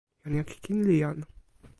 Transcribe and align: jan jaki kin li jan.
jan 0.23 0.33
jaki 0.37 0.55
kin 0.63 0.79
li 0.87 0.95
jan. 1.01 1.19